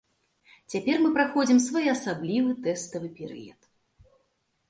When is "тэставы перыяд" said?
2.67-3.61